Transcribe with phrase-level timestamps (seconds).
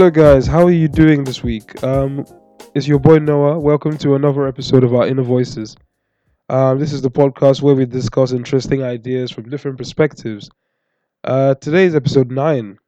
[0.00, 0.46] Hello, guys.
[0.46, 1.84] How are you doing this week?
[1.84, 2.24] Um,
[2.74, 3.58] it's your boy Noah.
[3.60, 5.76] Welcome to another episode of our Inner Voices.
[6.48, 10.48] Um, this is the podcast where we discuss interesting ideas from different perspectives.
[11.22, 12.78] Uh, today is episode nine.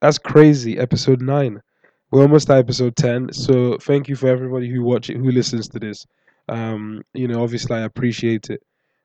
[0.00, 0.78] That's crazy.
[0.78, 1.60] Episode nine.
[2.12, 3.32] We're almost at episode ten.
[3.32, 6.06] So thank you for everybody who watch it, who listens to this.
[6.48, 8.62] Um, you know, obviously I appreciate it.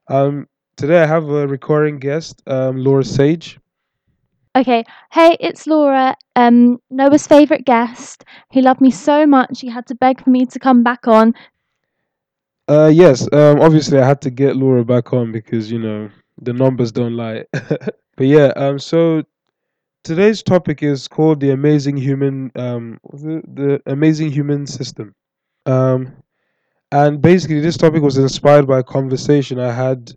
[0.08, 3.58] Um, today I have a recurring guest, um, Laura Sage.
[4.56, 8.26] Okay, hey, it's Laura, um, Noah's favourite guest.
[8.52, 11.36] He loved me so much he had to beg for me to come back on.
[12.68, 13.32] Uh, yes.
[13.32, 16.10] Um, obviously, I had to get Laura back on because you know
[16.42, 17.46] the numbers don't lie.
[17.54, 18.52] but yeah.
[18.56, 18.80] Um.
[18.80, 19.24] So
[20.04, 22.52] today's topic is called the amazing human.
[22.56, 23.00] Um.
[23.14, 23.56] it?
[23.56, 25.14] The amazing human system.
[25.68, 26.14] Um.
[26.92, 30.12] And basically, this topic was inspired by a conversation I had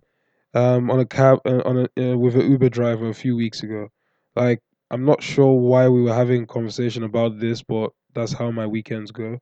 [0.55, 3.62] um on a cab uh, on a uh, with an Uber driver a few weeks
[3.62, 3.88] ago.
[4.34, 8.50] Like, I'm not sure why we were having a conversation about this, but that's how
[8.50, 9.38] my weekends go.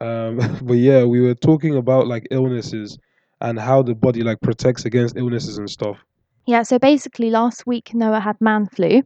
[0.00, 2.98] Um, but yeah, we were talking about like illnesses
[3.40, 5.98] and how the body like protects against illnesses and stuff.
[6.46, 9.02] Yeah, so basically last week Noah had man flu.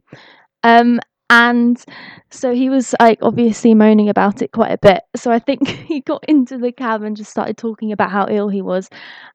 [0.63, 1.83] Um, and
[2.31, 5.03] so he was like obviously moaning about it quite a bit.
[5.15, 8.49] So I think he got into the cab and just started talking about how ill
[8.49, 8.89] he was.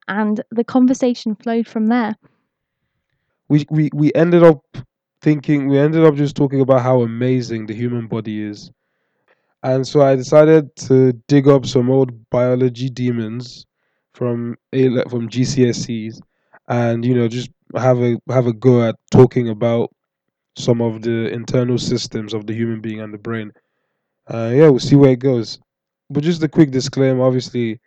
[0.09, 2.17] And the conversation flowed from there.
[3.48, 4.62] We we we ended up
[5.25, 8.70] thinking we ended up just talking about how amazing the human body is.
[9.62, 13.66] And so I decided to dig up some old biology demons
[14.12, 16.21] from A from GCSEs
[16.69, 19.91] and you know just have a have a go at talking about
[20.56, 23.50] some of the internal systems of the human being and the brain.
[24.32, 25.59] Uh, yeah, we'll see where it goes.
[26.10, 27.81] But just a quick disclaimer, obviously,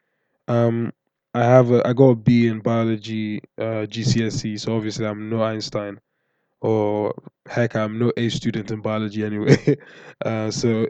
[0.47, 0.91] um,
[1.33, 5.44] I have a I got a B in biology uh, GCSE, so obviously I'm no
[5.44, 6.00] Einstein,
[6.62, 7.13] or
[7.47, 9.78] heck, I'm no A student in biology anyway.
[10.25, 10.88] uh, so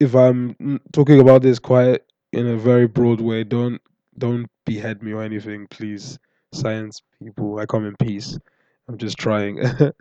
[0.00, 3.80] if I'm talking about this quite in a very broad way, don't
[4.18, 6.18] don't behead me or anything, please.
[6.52, 8.38] Science people, I come in peace.
[8.88, 9.60] I'm just trying.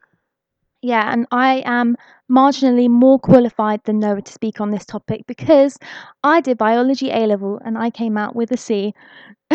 [0.86, 1.98] Yeah, and I am
[2.32, 5.80] marginally more qualified than Noah to speak on this topic because
[6.24, 8.94] I did biology A level and I came out with a C.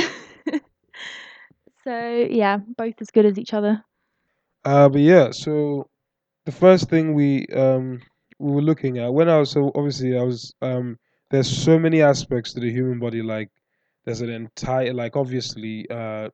[1.84, 3.84] so yeah, both as good as each other.
[4.64, 5.88] Uh, but yeah, so
[6.46, 8.00] the first thing we um
[8.40, 10.98] we were looking at when I was so obviously I was um
[11.30, 13.50] there's so many aspects to the human body like
[14.04, 16.30] there's an entire like obviously uh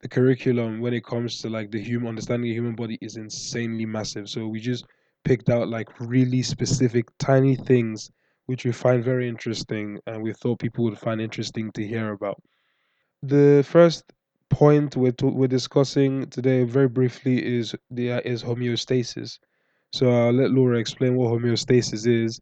[0.00, 3.86] the curriculum when it comes to like the human understanding the human body is insanely
[3.86, 4.28] massive.
[4.28, 4.84] So we just
[5.24, 8.10] picked out like really specific tiny things
[8.46, 12.42] which we find very interesting and we thought people would find interesting to hear about.
[13.22, 14.04] The first
[14.54, 19.38] point we're to, we're discussing today very briefly is the uh, is homeostasis.
[19.92, 22.40] So I'll let Laura explain what homeostasis is.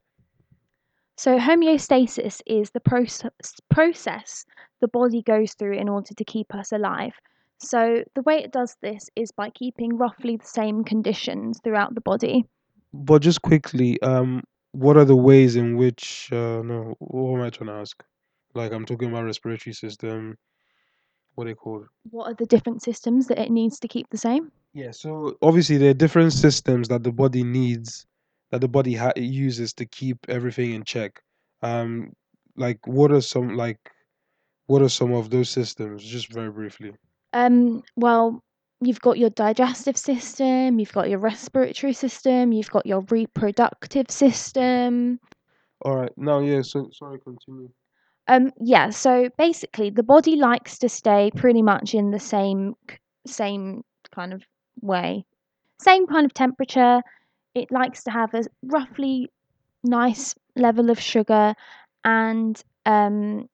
[1.16, 3.30] So homeostasis is the process
[3.70, 4.44] process
[4.80, 7.14] the body goes through in order to keep us alive.
[7.58, 12.00] So the way it does this is by keeping roughly the same conditions throughout the
[12.00, 12.44] body.
[12.92, 17.50] But just quickly, um, what are the ways in which uh, no, what am I
[17.50, 18.02] trying to ask?
[18.54, 20.36] Like I'm talking about respiratory system.
[21.34, 21.86] What they called?
[22.10, 24.52] What are the different systems that it needs to keep the same?
[24.74, 24.90] Yeah.
[24.90, 28.06] So obviously there are different systems that the body needs,
[28.50, 31.22] that the body ha- uses to keep everything in check.
[31.62, 32.12] Um,
[32.56, 33.78] like what are some like
[34.66, 36.04] what are some of those systems?
[36.04, 36.92] Just very briefly.
[37.32, 38.42] Um, well,
[38.80, 45.18] you've got your digestive system, you've got your respiratory system, you've got your reproductive system.
[45.82, 46.12] All right.
[46.16, 46.62] Now, yeah.
[46.62, 47.18] So sorry.
[47.20, 47.70] Continue.
[48.32, 52.74] Um, yeah, so basically the body likes to stay pretty much in the same
[53.26, 54.42] same kind of
[54.80, 55.26] way.
[55.78, 57.02] Same kind of temperature.
[57.54, 59.28] It likes to have a roughly
[59.84, 61.54] nice level of sugar
[62.04, 63.50] and um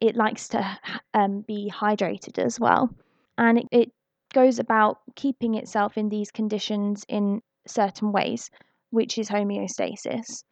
[0.00, 0.78] it likes to
[1.12, 2.88] um, be hydrated as well.
[3.36, 3.92] And it, it
[4.32, 8.50] goes about keeping itself in these conditions in certain ways,
[8.90, 10.42] which is homeostasis.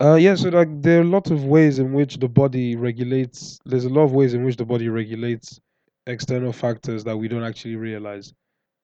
[0.00, 0.34] Uh, yeah.
[0.34, 3.58] So like there are a lot of ways in which the body regulates.
[3.64, 5.60] There's a lot of ways in which the body regulates
[6.06, 8.32] external factors that we don't actually realize.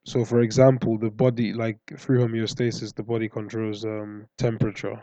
[0.05, 5.01] So, for example, the body, like through homeostasis, the body controls um temperature.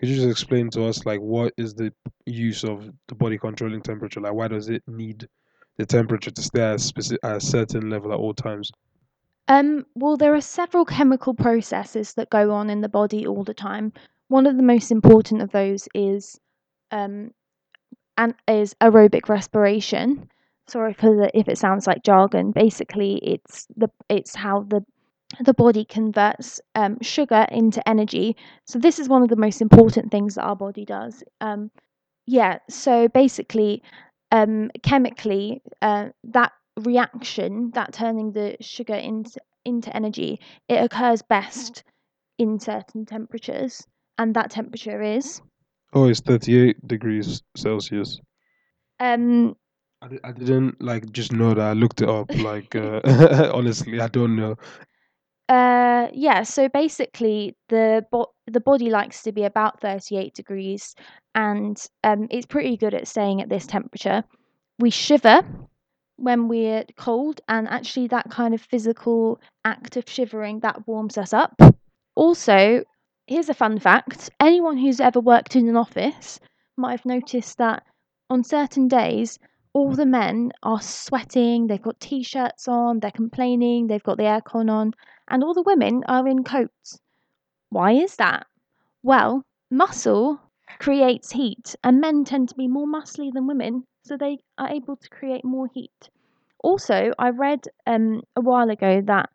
[0.00, 1.92] Could you just explain to us like what is the
[2.26, 4.20] use of the body controlling temperature?
[4.20, 5.28] Like why does it need
[5.76, 8.70] the temperature to stay at, speci- at a certain level at all times?
[9.48, 13.54] Um, well, there are several chemical processes that go on in the body all the
[13.54, 13.92] time.
[14.28, 16.38] One of the most important of those is
[16.90, 17.30] um,
[18.16, 20.30] and is aerobic respiration.
[20.66, 22.52] Sorry for the if it sounds like jargon.
[22.52, 24.84] Basically, it's the it's how the
[25.40, 28.36] the body converts um, sugar into energy.
[28.66, 31.22] So this is one of the most important things that our body does.
[31.40, 31.70] Um,
[32.26, 32.58] yeah.
[32.70, 33.82] So basically,
[34.30, 41.84] um, chemically, uh, that reaction, that turning the sugar into into energy, it occurs best
[42.38, 43.86] in certain temperatures,
[44.18, 45.40] and that temperature is
[45.92, 48.20] Oh, it's 38 degrees Celsius.
[49.00, 49.54] um,
[50.02, 51.60] I, I didn't like just know that.
[51.60, 52.30] I looked it up.
[52.36, 53.00] Like, uh,
[53.54, 54.56] honestly, I don't know.
[55.48, 56.42] Uh, yeah.
[56.42, 60.94] So basically, the bo- the body likes to be about thirty eight degrees,
[61.34, 64.24] and um, it's pretty good at staying at this temperature.
[64.78, 65.42] We shiver
[66.16, 71.32] when we're cold, and actually, that kind of physical act of shivering that warms us
[71.32, 71.60] up.
[72.16, 72.82] Also,
[73.26, 76.40] here's a fun fact: anyone who's ever worked in an office
[76.76, 77.82] might have noticed that
[78.30, 79.38] on certain days.
[79.72, 84.22] All the men are sweating, they've got t shirts on, they're complaining, they've got the
[84.22, 84.92] aircon on,
[85.28, 87.00] and all the women are in coats.
[87.70, 88.46] Why is that?
[89.02, 90.40] Well, muscle
[90.78, 94.96] creates heat, and men tend to be more muscly than women, so they are able
[94.96, 96.08] to create more heat.
[96.62, 99.28] Also, I read um, a while ago that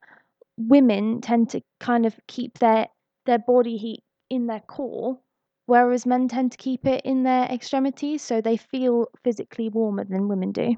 [0.58, 2.88] women tend to kind of keep their
[3.30, 5.20] their body heat in their core,
[5.68, 10.28] whereas men tend to keep it in their extremities, so they feel physically warmer than
[10.28, 10.76] women do.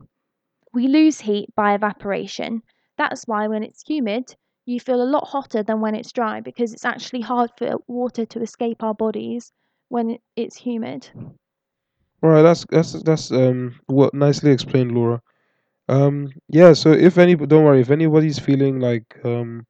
[0.73, 2.61] We lose heat by evaporation.
[2.97, 6.73] That's why when it's humid, you feel a lot hotter than when it's dry because
[6.73, 9.51] it's actually hard for water to escape our bodies
[9.89, 11.09] when it's humid.
[12.21, 15.21] Right, that's that's that's um what nicely explained, Laura.
[15.89, 16.73] Um, yeah.
[16.73, 17.81] So if any, don't worry.
[17.81, 19.65] If anybody's feeling like um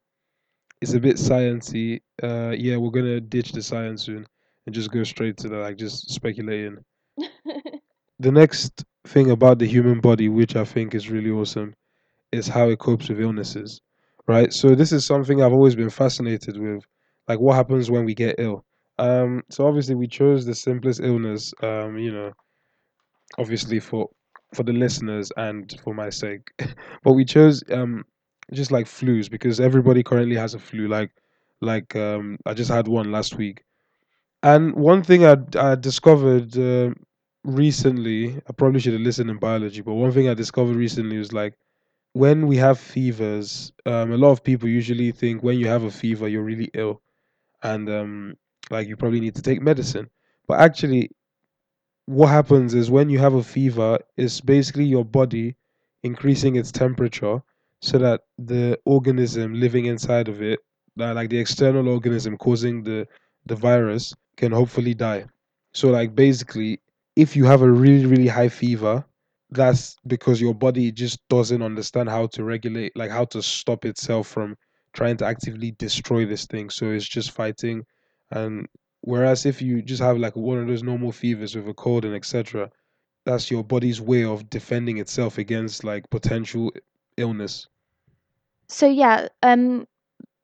[0.82, 4.26] it's a bit sciencey, uh, yeah, we're gonna ditch the science soon
[4.66, 6.78] and just go straight to the like just speculating.
[8.20, 11.74] The next thing about the human body, which I think is really awesome,
[12.32, 13.80] is how it copes with illnesses,
[14.28, 14.52] right?
[14.52, 16.84] So this is something I've always been fascinated with,
[17.28, 18.64] like what happens when we get ill.
[18.98, 22.32] Um, so obviously we chose the simplest illness, um, you know,
[23.38, 24.08] obviously for
[24.54, 26.52] for the listeners and for my sake,
[27.04, 28.04] but we chose um
[28.52, 30.88] just like flus because everybody currently has a flu.
[30.88, 31.10] Like
[31.60, 33.64] like um I just had one last week,
[34.42, 36.94] and one thing I I discovered uh,
[37.44, 41.32] recently, I probably should have listened in biology, but one thing I discovered recently was
[41.32, 41.54] like
[42.14, 45.90] when we have fevers, um, a lot of people usually think when you have a
[45.90, 47.02] fever, you're really ill
[47.62, 48.34] and um,
[48.70, 50.10] like you probably need to take medicine.
[50.48, 51.10] But actually,
[52.06, 55.56] what happens is when you have a fever, it's basically your body
[56.02, 57.42] increasing its temperature
[57.82, 60.60] so that the organism living inside of it,
[61.00, 63.06] uh, like the external organism causing the
[63.46, 65.26] the virus, can hopefully die.
[65.74, 66.80] So, like basically,
[67.16, 69.04] if you have a really really high fever,
[69.50, 74.28] that's because your body just doesn't understand how to regulate, like how to stop itself
[74.28, 74.56] from
[74.94, 76.70] trying to actively destroy this thing.
[76.70, 77.84] So it's just fighting.
[78.30, 78.66] And
[79.02, 82.14] whereas if you just have like one of those normal fevers with a cold and
[82.14, 82.70] etc.,
[83.24, 86.72] that's your body's way of defending itself against like potential
[87.16, 87.68] illness.
[88.72, 89.86] So yeah, um,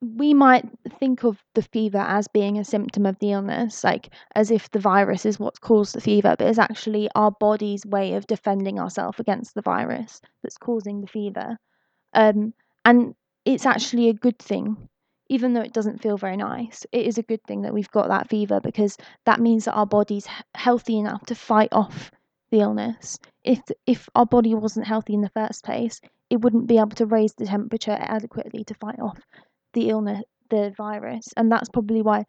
[0.03, 0.69] we might
[1.01, 4.79] think of the fever as being a symptom of the illness, like as if the
[4.79, 9.19] virus is what's caused the fever, but it's actually our body's way of defending ourselves
[9.19, 11.57] against the virus that's causing the fever.
[12.13, 12.53] Um,
[12.85, 13.15] and
[13.47, 14.77] it's actually a good thing,
[15.31, 16.85] even though it doesn't feel very nice.
[16.93, 19.87] It is a good thing that we've got that fever because that means that our
[19.87, 22.11] body's healthy enough to fight off
[22.51, 23.19] the illness.
[23.43, 27.07] If if our body wasn't healthy in the first place, it wouldn't be able to
[27.07, 29.19] raise the temperature adequately to fight off
[29.73, 32.25] the illness, the virus, and that's probably why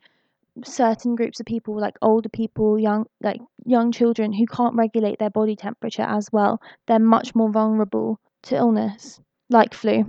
[0.63, 5.29] certain groups of people, like older people, young like young children who can't regulate their
[5.29, 10.06] body temperature as well, they're much more vulnerable to illness, like flu.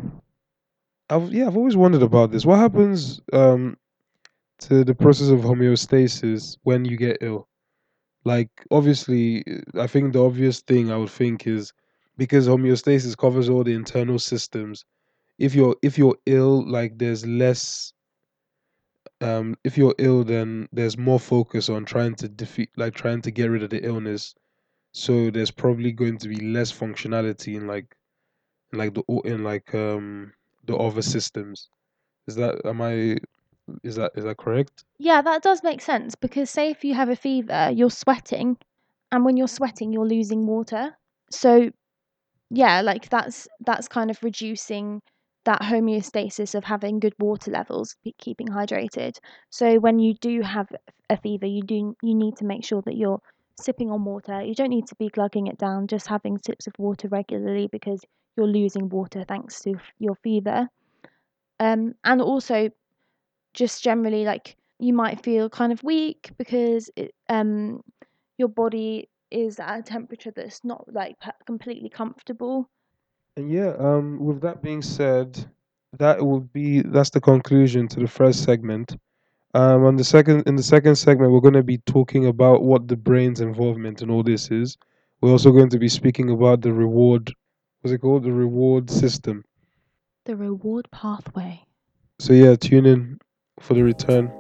[1.09, 2.47] I've yeah, I've always wondered about this.
[2.47, 3.77] What happens um
[4.61, 7.49] to the process of homeostasis when you get ill?
[8.25, 9.45] Like obviously,
[9.79, 11.73] I think the obvious thing I would think is
[12.21, 14.85] because homeostasis covers all the internal systems.
[15.39, 17.95] If you're if you're ill, like there's less
[19.23, 23.31] um if you're ill then there's more focus on trying to defeat like trying to
[23.31, 24.35] get rid of the illness.
[24.93, 27.97] So there's probably going to be less functionality in like
[28.71, 30.35] in like the in like um
[30.67, 31.71] the other systems.
[32.27, 33.17] Is that am I
[33.83, 34.85] is that is that correct?
[34.99, 38.59] Yeah, that does make sense because say if you have a fever, you're sweating,
[39.11, 40.99] and when you're sweating, you're losing water.
[41.31, 41.71] So
[42.51, 45.03] yeah, like that's that's kind of reducing
[45.45, 49.17] that homeostasis of having good water levels, keeping hydrated.
[49.51, 50.69] So when you do have
[51.09, 53.21] a fever, you do you need to make sure that you're
[53.61, 54.43] sipping on water.
[54.43, 58.01] You don't need to be glugging it down, just having sips of water regularly because
[58.37, 60.69] you're losing water thanks to your fever.
[61.59, 62.71] Um, and also
[63.55, 67.83] just generally like you might feel kind of weak because it, um,
[68.39, 72.69] your body is at a temperature that's not like completely comfortable.
[73.37, 75.45] And yeah, um, with that being said,
[75.99, 78.97] that will be that's the conclusion to the first segment.
[79.55, 82.89] Um, on the second in the second segment, we're going to be talking about what
[82.89, 84.77] the brain's involvement in all this is.
[85.21, 87.33] We're also going to be speaking about the reward.
[87.81, 88.25] What's it called?
[88.25, 89.45] The reward system.
[90.25, 91.67] The reward pathway.
[92.19, 93.19] So yeah, tune in
[93.59, 94.31] for the return.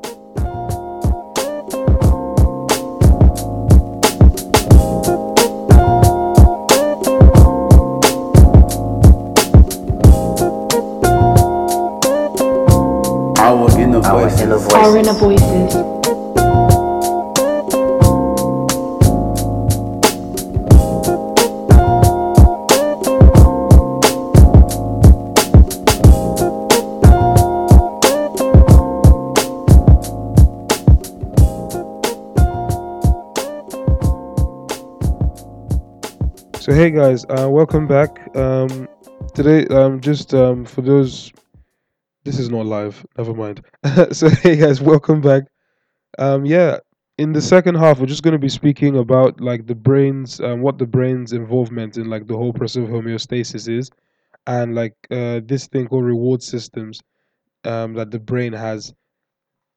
[37.10, 38.36] Guys, uh, welcome back.
[38.36, 38.86] Um,
[39.34, 41.32] today, um, just um, for those,
[42.22, 43.04] this is not live.
[43.18, 43.64] Never mind.
[44.12, 45.42] so hey guys, welcome back.
[46.20, 46.78] Um, yeah,
[47.18, 50.60] in the second half, we're just going to be speaking about like the brain's, um,
[50.60, 53.90] what the brain's involvement in like the whole process of homeostasis is,
[54.46, 57.00] and like uh, this thing called reward systems
[57.64, 58.94] um, that the brain has.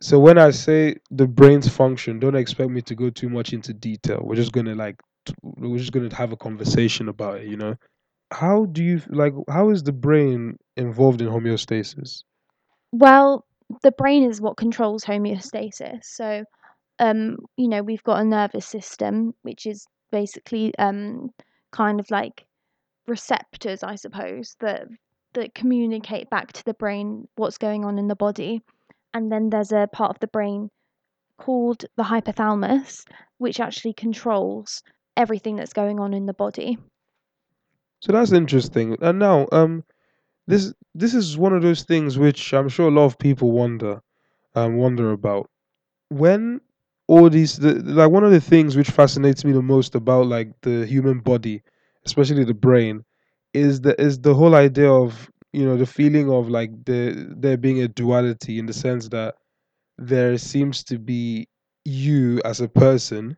[0.01, 3.73] So when I say the brain's function, don't expect me to go too much into
[3.73, 4.21] detail.
[4.21, 5.01] We're just gonna like,
[5.41, 7.47] we're just gonna have a conversation about it.
[7.47, 7.75] You know
[8.31, 12.23] how do you like how is the brain involved in homeostasis
[12.91, 13.45] Well,
[13.83, 16.03] the brain is what controls homeostasis.
[16.03, 16.43] So,
[16.99, 21.29] um, you know, we've got a nervous system, which is basically um,
[21.71, 22.45] kind of like
[23.07, 24.87] receptors, I suppose, that
[25.33, 28.61] that communicate back to the brain what's going on in the body.
[29.13, 30.69] And then there's a part of the brain
[31.37, 33.03] called the hypothalamus,
[33.37, 34.83] which actually controls
[35.17, 36.77] everything that's going on in the body.
[37.99, 39.83] so that's interesting and now um
[40.47, 44.01] this this is one of those things which i'm sure a lot of people wonder
[44.55, 45.49] um wonder about
[46.09, 46.61] when
[47.07, 50.49] all these the, like one of the things which fascinates me the most about like
[50.61, 51.61] the human body
[52.05, 53.03] especially the brain
[53.53, 57.57] is the is the whole idea of you know the feeling of like the there
[57.57, 59.35] being a duality in the sense that
[59.97, 61.47] there seems to be
[61.85, 63.37] you as a person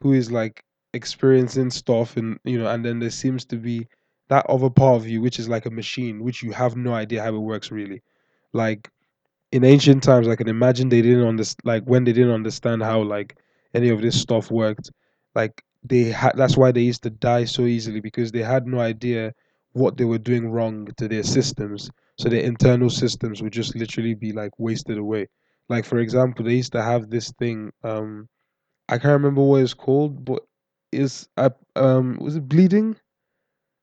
[0.00, 3.86] who is like experiencing stuff and you know and then there seems to be
[4.28, 7.22] that other part of you which is like a machine which you have no idea
[7.22, 8.02] how it works really.
[8.52, 8.90] Like
[9.52, 13.02] in ancient times i can imagine they didn't understand like when they didn't understand how
[13.02, 13.36] like
[13.74, 14.90] any of this stuff worked
[15.34, 18.80] like they had that's why they used to die so easily because they had no
[18.80, 19.32] idea
[19.72, 21.90] what they were doing wrong to their systems.
[22.16, 25.28] So their internal systems would just literally be like wasted away.
[25.68, 28.28] Like for example they used to have this thing um
[28.88, 30.42] I can't remember what it's called, but
[30.94, 32.96] is I um was it bleeding?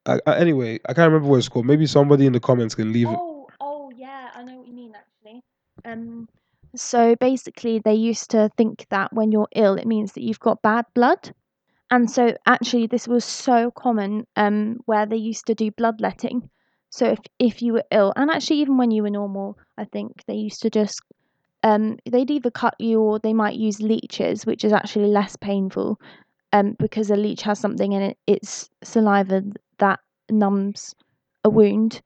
[0.05, 1.65] I, I, anyway, I can't remember what it's called.
[1.65, 3.17] Maybe somebody in the comments can leave it.
[3.19, 5.43] Oh, oh yeah, I know what you mean actually.
[5.85, 6.27] Um,
[6.75, 10.61] so basically, they used to think that when you're ill, it means that you've got
[10.61, 11.33] bad blood.
[11.91, 16.49] And so actually, this was so common um, where they used to do bloodletting.
[16.89, 20.23] So if, if you were ill, and actually even when you were normal, I think
[20.25, 21.01] they used to just
[21.63, 25.99] um, they'd either cut you or they might use leeches, which is actually less painful
[26.53, 29.43] um, because a leech has something in it, its saliva
[29.79, 30.95] that numbs
[31.43, 32.01] a wound.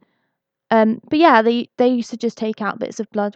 [0.72, 3.36] Um, but yeah, they they used to just take out bits of blood.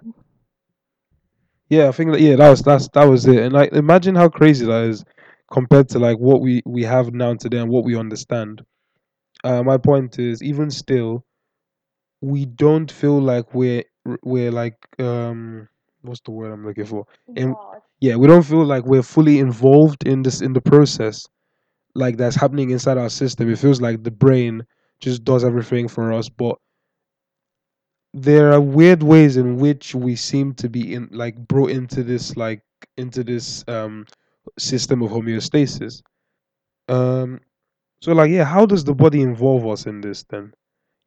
[1.70, 3.38] Yeah, I think that yeah, that was that's that was it.
[3.38, 5.04] And like imagine how crazy that is
[5.52, 8.64] compared to like what we we have now today and what we understand.
[9.44, 11.26] Uh, my point is even still
[12.22, 13.84] we don't feel like we're
[14.24, 15.68] we're like um
[16.02, 17.06] what's the word I'm looking for?
[17.36, 17.56] In
[18.02, 21.28] yeah, we don't feel like we're fully involved in this in the process
[21.96, 23.52] like that's happening inside our system.
[23.52, 24.66] It feels like the brain
[25.02, 26.58] just does everything for us, but
[28.14, 32.36] there are weird ways in which we seem to be in like brought into this
[32.36, 32.64] like
[32.98, 34.06] into this um
[34.58, 36.02] system of homeostasis.
[36.90, 37.42] Um
[38.02, 40.54] so like yeah, how does the body involve us in this then?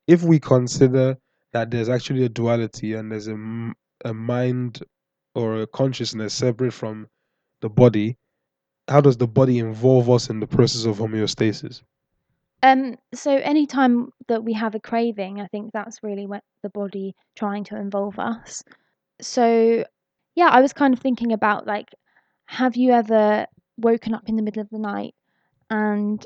[0.08, 1.18] If we consider
[1.52, 3.36] that there's actually a duality and there's a,
[4.04, 4.82] a mind
[5.34, 7.08] or a consciousness separate from
[7.60, 8.16] the body,
[8.88, 11.82] how does the body involve us in the process of homeostasis?
[12.62, 17.14] Um, so anytime that we have a craving, I think that's really what the body
[17.34, 18.62] trying to involve us.
[19.20, 19.84] So
[20.34, 21.88] yeah, I was kind of thinking about like,
[22.46, 23.46] have you ever
[23.78, 25.14] woken up in the middle of the night
[25.70, 26.24] and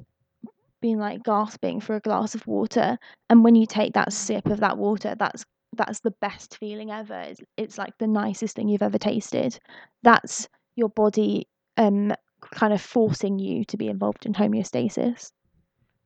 [0.80, 2.98] been like gasping for a glass of water,
[3.30, 5.44] and when you take that sip of that water, that's
[5.76, 7.20] that's the best feeling ever.
[7.20, 9.58] It's, it's like the nicest thing you've ever tasted.
[10.02, 15.32] That's your body um kind of forcing you to be involved in homeostasis.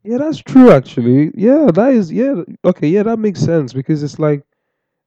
[0.04, 1.32] Yeah, that's true actually.
[1.34, 4.42] Yeah, that is yeah, okay, yeah, that makes sense because it's like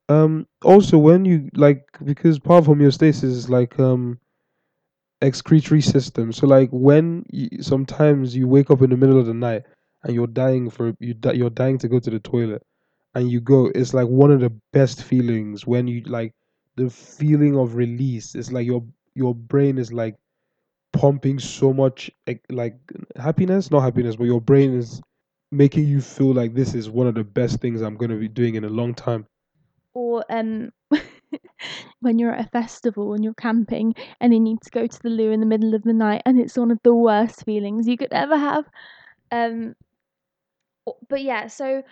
[0.10, 4.20] um also when you like because part of homeostasis is like um
[5.22, 6.32] excretory system.
[6.34, 9.64] So like when you, sometimes you wake up in the middle of the night
[10.04, 12.62] and you're dying for you you're dying to go to the toilet
[13.16, 16.34] and you go, it's like one of the best feelings when you like
[16.76, 18.36] the feeling of release.
[18.36, 18.84] It's like your
[19.16, 20.16] your brain is like
[20.92, 22.10] pumping so much
[22.50, 22.78] like,
[23.18, 25.02] happiness, not happiness, but your brain is
[25.52, 28.28] making you feel like this is one of the best things I'm going to be
[28.28, 29.28] doing in a long time.
[29.94, 30.72] Or um
[32.00, 35.10] when you're at a festival and you're camping and you need to go to the
[35.10, 37.98] loo in the middle of the night and it's one of the worst feelings you
[37.98, 38.66] could ever have.
[39.32, 39.76] Um
[41.10, 41.84] but yeah, so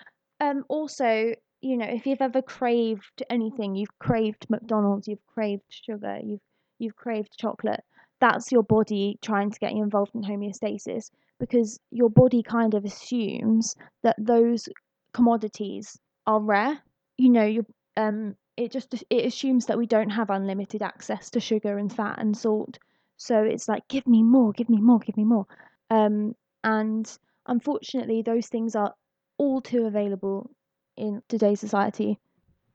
[0.42, 6.20] um also, you know, if you've ever craved anything, you've craved McDonald's, you've craved sugar,
[6.22, 6.42] you've
[6.80, 7.84] you've craved chocolate,
[8.22, 12.86] that's your body trying to get you involved in homeostasis because your body kind of
[12.86, 14.70] assumes that those
[15.14, 16.80] commodities are rare.
[17.18, 17.66] You know, you
[17.98, 22.20] um it just it assumes that we don't have unlimited access to sugar and fat
[22.20, 22.78] and salt.
[23.18, 25.46] So it's like give me more, give me more, give me more.
[25.90, 27.06] Um and
[27.48, 28.94] unfortunately those things are
[29.38, 30.52] all too available
[30.98, 32.20] in today's society.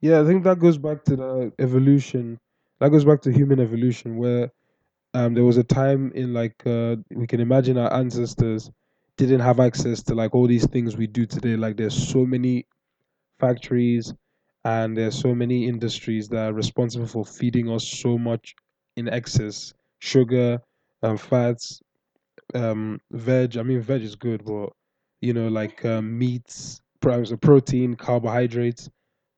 [0.01, 2.39] Yeah, I think that goes back to the evolution.
[2.81, 4.51] That goes back to human evolution where
[5.15, 8.71] um there was a time in like uh we can imagine our ancestors
[9.17, 11.57] didn't have access to like all these things we do today.
[11.57, 12.67] Like there's so many
[13.41, 14.15] factories
[14.65, 18.55] and there's so many industries that are responsible for feeding us so much
[18.97, 20.61] in excess sugar
[21.03, 21.81] um, fats
[22.55, 24.71] um veg i mean veg is good but
[25.27, 28.91] you know like um, meats pro- protein carbohydrates.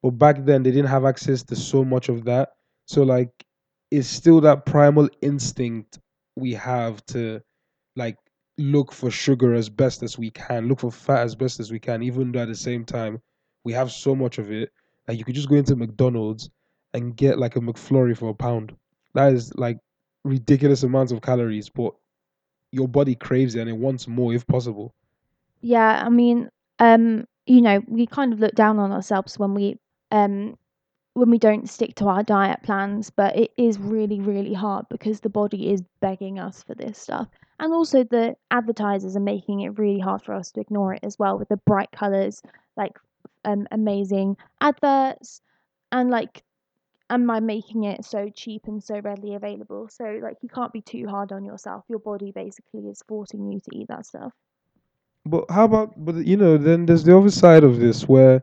[0.02, 2.50] But back then they didn't have access to so much of that.
[2.86, 3.30] So like
[3.90, 5.98] it's still that primal instinct
[6.36, 7.40] we have to
[7.96, 8.16] like
[8.58, 11.78] look for sugar as best as we can look for fat as best as we
[11.78, 13.20] can even though at the same time
[13.64, 14.70] we have so much of it.
[15.06, 16.50] That you could just go into mcdonald's
[16.94, 18.76] and get like a mcflurry for a pound.
[19.14, 19.78] That is like
[20.24, 21.94] ridiculous amounts of calories but
[22.72, 24.94] your body craves it and it wants more if possible.
[25.60, 29.78] Yeah, I mean, um, you know, we kind of look down on ourselves when we
[30.10, 30.56] um
[31.14, 35.20] when we don't stick to our diet plans, but it is really, really hard because
[35.20, 37.28] the body is begging us for this stuff.
[37.60, 41.18] And also the advertisers are making it really hard for us to ignore it as
[41.18, 42.42] well with the bright colours,
[42.76, 42.98] like
[43.44, 45.42] um amazing adverts
[45.92, 46.44] and like
[47.10, 49.88] and by making it so cheap and so readily available.
[49.90, 51.84] So like you can't be too hard on yourself.
[51.88, 54.32] Your body basically is forcing you to eat that stuff.
[55.30, 58.42] But how about, but you know, then there's the other side of this where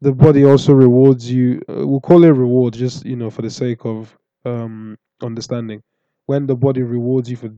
[0.00, 1.62] the body also rewards you.
[1.68, 5.82] Uh, we'll call it reward, just you know, for the sake of um understanding.
[6.26, 7.50] When the body rewards you for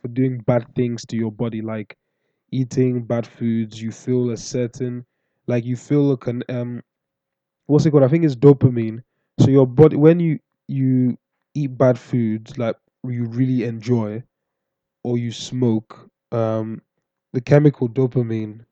[0.00, 1.96] for doing bad things to your body, like
[2.52, 5.06] eating bad foods, you feel a certain,
[5.46, 6.82] like you feel a con- um,
[7.66, 8.04] what's it called?
[8.04, 9.02] I think it's dopamine.
[9.40, 11.18] So your body, when you you
[11.54, 14.22] eat bad foods, like you really enjoy,
[15.04, 16.82] or you smoke, um,
[17.32, 18.64] the chemical dopamine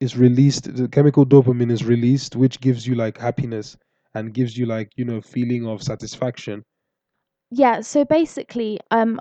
[0.00, 0.74] is released.
[0.76, 3.76] The chemical dopamine is released, which gives you like happiness
[4.14, 6.64] and gives you like you know feeling of satisfaction.
[7.50, 9.20] Yeah, so basically, um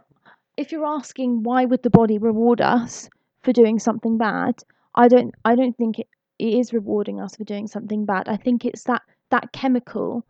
[0.57, 3.09] if you're asking why would the body reward us
[3.43, 4.55] for doing something bad,
[4.95, 6.07] I don't I don't think it,
[6.39, 8.27] it is rewarding us for doing something bad.
[8.29, 10.25] I think it's that that chemical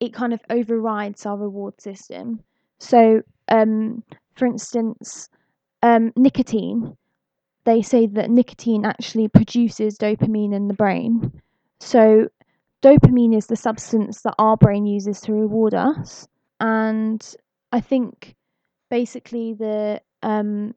[0.00, 2.40] it kind of overrides our reward system.
[2.78, 4.04] So, um,
[4.36, 5.28] for instance,
[5.82, 6.96] um, nicotine,
[7.68, 11.42] they say that nicotine actually produces dopamine in the brain.
[11.80, 12.28] So,
[12.82, 16.26] dopamine is the substance that our brain uses to reward us.
[16.60, 17.22] And
[17.70, 18.34] I think
[18.88, 20.72] basically the um,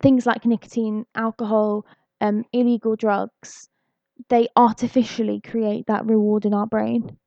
[0.00, 1.84] things like nicotine, alcohol,
[2.22, 3.68] um, illegal drugs,
[4.30, 7.18] they artificially create that reward in our brain.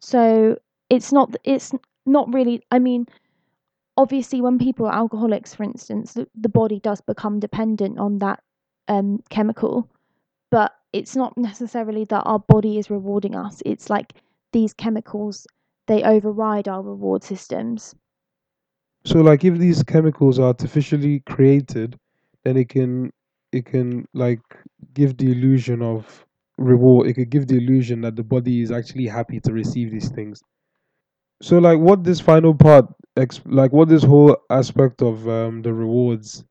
[0.00, 0.56] So
[0.88, 1.70] it's not it's
[2.06, 2.62] not really.
[2.70, 3.04] I mean,
[3.96, 8.42] obviously, when people are alcoholics, for instance, the, the body does become dependent on that
[8.88, 9.88] um, chemical,
[10.50, 13.62] but it's not necessarily that our body is rewarding us.
[13.64, 14.14] It's like
[14.52, 15.46] these chemicals
[15.86, 17.94] they override our reward systems.
[19.04, 21.98] So like if these chemicals are artificially created,
[22.44, 23.10] then it can
[23.50, 24.40] it can like
[24.94, 26.24] give the illusion of
[26.56, 27.08] reward.
[27.08, 30.40] It could give the illusion that the body is actually happy to receive these things.
[31.42, 36.44] So like what this final part, like what this whole aspect of um, the rewards,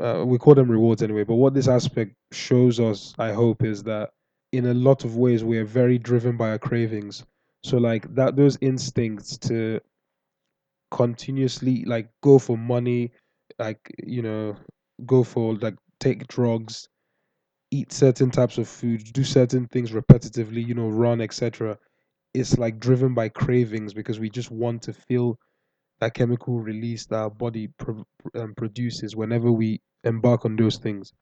[0.00, 1.24] uh, we call them rewards anyway.
[1.24, 4.10] But what this aspect shows us, I hope, is that
[4.52, 7.24] in a lot of ways we are very driven by our cravings.
[7.62, 9.80] So like that, those instincts to
[10.90, 13.12] continuously like go for money,
[13.58, 14.56] like you know,
[15.06, 16.88] go for like take drugs,
[17.70, 21.78] eat certain types of food, do certain things repetitively, you know, run, etc.
[22.34, 25.38] It's like driven by cravings because we just want to feel
[26.00, 31.12] that chemical release that our body pro- um, produces whenever we embark on those things.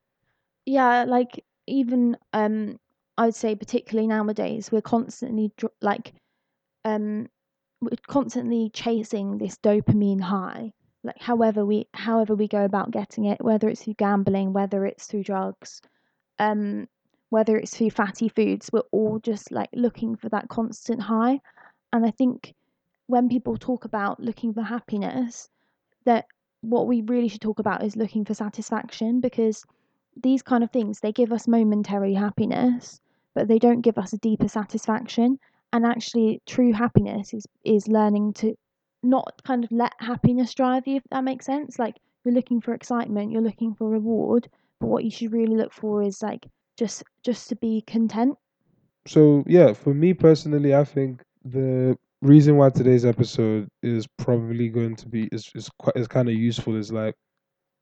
[0.67, 2.79] Yeah, like even um,
[3.17, 6.15] I would say particularly nowadays, we're constantly dr- like
[6.85, 7.29] um,
[7.81, 10.73] we're constantly chasing this dopamine high.
[11.05, 15.07] Like however we however we go about getting it, whether it's through gambling, whether it's
[15.07, 15.81] through drugs,
[16.39, 16.89] um,
[17.31, 21.41] whether it's through fatty foods, we're all just like looking for that constant high.
[21.93, 22.55] And I think
[23.09, 25.49] when people talk about looking for happiness,
[26.05, 26.27] that
[26.61, 29.65] what we really should talk about is looking for satisfaction because
[30.23, 33.01] these kind of things they give us momentary happiness,
[33.35, 35.39] but they don't give us a deeper satisfaction.
[35.73, 38.55] And actually, true happiness is is learning to
[39.03, 41.79] not kind of let happiness drive you, if that makes sense.
[41.79, 44.49] Like you're looking for excitement, you're looking for reward,
[44.81, 48.37] but what you should really look for is like just just to be content.
[49.07, 54.97] So yeah, for me personally, I think the reason why today's episode is probably going
[54.97, 57.15] to be is is quite is kind of useful is like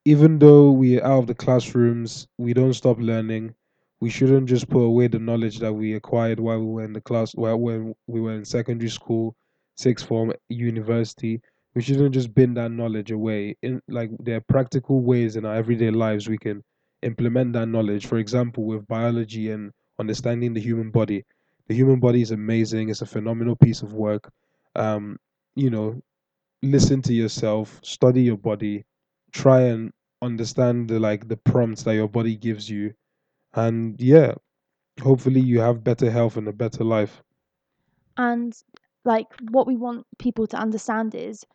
[0.05, 3.53] even though we're out of the classrooms, we don't stop learning.
[4.01, 7.01] We shouldn't just put away the knowledge that we acquired while we were in the
[7.01, 9.35] class, while when we were in secondary school,
[9.77, 11.41] sixth form, university.
[11.75, 13.55] We shouldn't just bin that knowledge away.
[13.61, 16.63] In like there are practical ways in our everyday lives we can
[17.03, 18.05] implement that knowledge.
[18.07, 21.23] For example, with biology and understanding the human body.
[21.67, 22.89] The human body is amazing.
[22.89, 24.31] It's a phenomenal piece of work.
[24.75, 25.17] Um,
[25.55, 26.01] you know,
[26.61, 28.85] listen to yourself, study your body,
[29.31, 32.93] try and understand the like the prompts that your body gives you,
[33.53, 34.33] and yeah,
[35.01, 37.21] hopefully you have better health and a better life.
[38.17, 38.55] And
[39.05, 41.45] like what we want people to understand is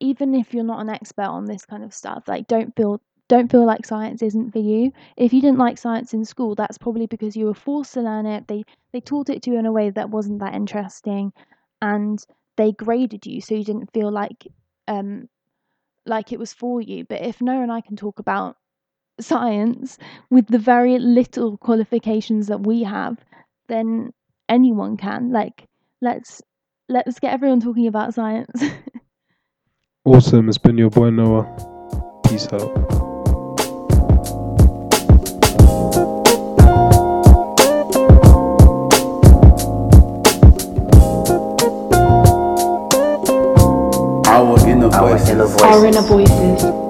[0.00, 3.00] even if you're not an expert on this kind of stuff, like don't feel
[3.32, 4.92] don't feel like science isn't for you.
[5.16, 8.26] If you didn't like science in school, that's probably because you were forced to learn
[8.26, 8.46] it.
[8.46, 11.32] They they taught it to you in a way that wasn't that interesting
[11.80, 12.22] and
[12.58, 14.46] they graded you so you didn't feel like
[14.86, 15.30] um
[16.04, 17.06] like it was for you.
[17.08, 18.56] But if Noah and I can talk about
[19.18, 19.96] science
[20.28, 23.16] with the very little qualifications that we have,
[23.68, 24.12] then
[24.46, 25.32] anyone can.
[25.32, 25.64] Like
[26.02, 26.42] let's
[26.90, 28.62] let's get everyone talking about science.
[30.04, 30.48] Awesome.
[30.48, 31.46] It's been your boy Noah.
[32.26, 33.01] Peace out.
[45.12, 45.28] Voices.
[45.84, 46.81] inner voices.